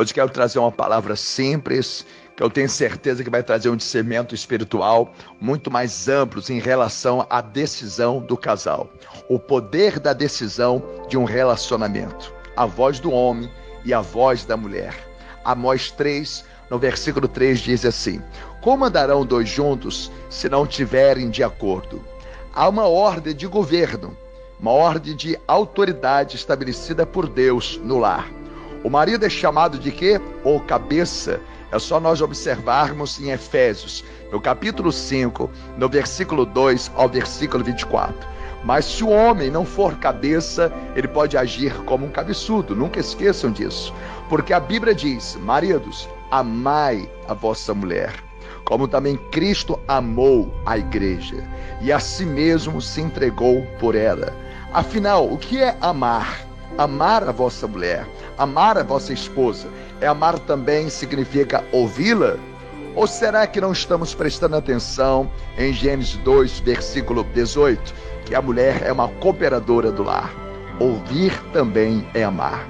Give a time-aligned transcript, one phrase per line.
[0.00, 4.34] Hoje quero trazer uma palavra simples, que eu tenho certeza que vai trazer um discernimento
[4.34, 8.88] espiritual muito mais amplo em relação à decisão do casal.
[9.28, 12.32] O poder da decisão de um relacionamento.
[12.56, 13.50] A voz do homem
[13.84, 14.94] e a voz da mulher.
[15.44, 18.22] Amós 3, no versículo 3 diz assim:
[18.62, 22.02] Como andarão dois juntos se não tiverem de acordo?
[22.54, 24.16] Há uma ordem de governo,
[24.58, 28.39] uma ordem de autoridade estabelecida por Deus no lar.
[28.82, 30.20] O marido é chamado de quê?
[30.42, 31.40] O cabeça.
[31.70, 38.28] É só nós observarmos em Efésios, no capítulo 5, no versículo 2 ao versículo 24.
[38.64, 42.74] Mas se o homem não for cabeça, ele pode agir como um cabeçudo.
[42.74, 43.94] Nunca esqueçam disso.
[44.28, 48.14] Porque a Bíblia diz: Maridos, amai a vossa mulher,
[48.64, 51.44] como também Cristo amou a igreja
[51.80, 54.34] e a si mesmo se entregou por ela.
[54.72, 56.49] Afinal, o que é amar?
[56.78, 58.06] Amar a vossa mulher,
[58.38, 59.68] amar a vossa esposa,
[60.00, 62.36] é amar também significa ouvi-la?
[62.94, 68.82] Ou será que não estamos prestando atenção em Gênesis 2, versículo 18, que a mulher
[68.84, 70.32] é uma cooperadora do lar?
[70.78, 72.66] Ouvir também é amar.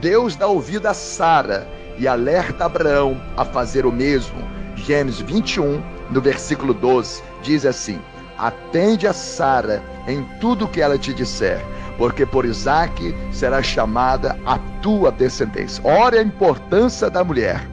[0.00, 1.68] Deus dá ouvido a Sara
[1.98, 4.38] e alerta Abraão a fazer o mesmo.
[4.76, 8.00] Gênesis 21, no versículo 12, diz assim:
[8.38, 11.60] Atende a Sara em tudo que ela te disser
[12.00, 15.84] porque por Isaac será chamada a tua descendência.
[15.84, 17.68] Olha a importância da mulher.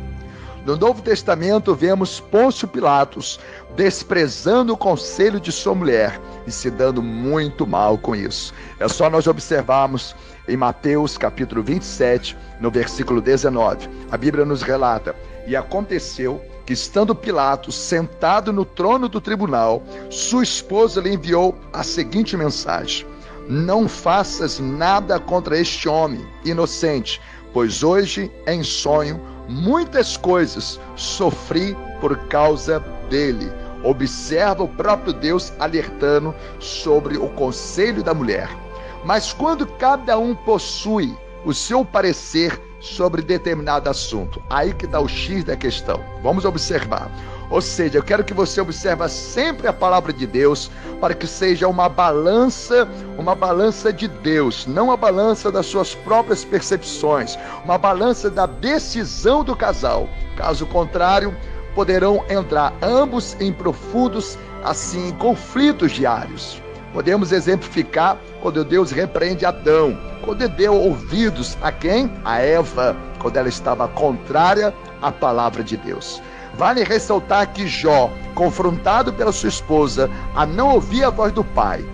[0.65, 3.39] No Novo Testamento vemos Pôncio Pilatos
[3.77, 8.53] desprezando o conselho de sua mulher e se dando muito mal com isso.
[8.81, 10.13] É só nós observarmos
[10.45, 13.89] em Mateus capítulo 27, no versículo 19.
[14.11, 15.15] A Bíblia nos relata:
[15.47, 21.81] E aconteceu que, estando Pilatos sentado no trono do tribunal, sua esposa lhe enviou a
[21.81, 23.07] seguinte mensagem:
[23.47, 27.21] não faças nada contra este homem inocente,
[27.53, 32.79] pois hoje, em sonho, muitas coisas sofri por causa
[33.09, 33.51] dele.
[33.83, 38.49] Observa o próprio Deus alertando sobre o conselho da mulher.
[39.05, 45.07] Mas quando cada um possui o seu parecer sobre determinado assunto, aí que dá o
[45.07, 46.03] X da questão.
[46.21, 47.11] Vamos observar.
[47.49, 51.67] Ou seja, eu quero que você observe sempre a palavra de Deus para que seja
[51.67, 52.87] uma balança,
[53.17, 59.43] uma balança de Deus, não a balança das suas próprias percepções, uma balança da decisão
[59.43, 60.09] do casal.
[60.35, 61.33] Caso contrário,
[61.73, 66.61] poderão entrar ambos em profundos assim conflitos diários.
[66.93, 72.11] Podemos exemplificar quando Deus repreende Adão, quando deu ouvidos a quem?
[72.23, 76.21] A Eva, quando ela estava contrária à palavra de Deus.
[76.55, 81.85] Vale ressaltar que Jó, confrontado pela sua esposa a não ouvir a voz do pai,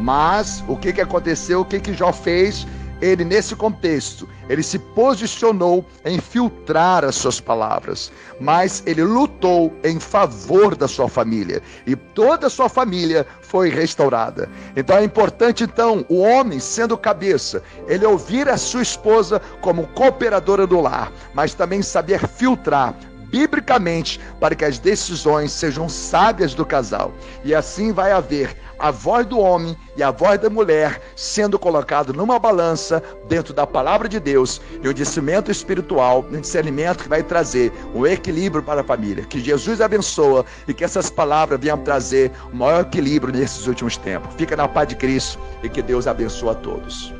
[0.00, 1.60] mas o que, que aconteceu?
[1.60, 2.66] O que, que Jó fez?
[3.00, 10.00] Ele, nesse contexto, ele se posicionou em filtrar as suas palavras, mas ele lutou em
[10.00, 14.48] favor da sua família e toda a sua família foi restaurada.
[14.74, 20.66] Então é importante então o homem sendo cabeça, ele ouvir a sua esposa como cooperadora
[20.66, 22.94] do lar, mas também saber filtrar
[23.36, 27.12] biblicamente para que as decisões sejam sábias do casal.
[27.44, 32.14] E assim vai haver a voz do homem e a voz da mulher sendo colocado
[32.14, 37.22] numa balança dentro da palavra de Deus e o discernimento espiritual, um discernimento que vai
[37.22, 39.24] trazer o equilíbrio para a família.
[39.24, 44.34] Que Jesus abençoa e que essas palavras venham trazer o maior equilíbrio nesses últimos tempos.
[44.36, 47.15] Fica na paz de Cristo e que Deus abençoe a todos.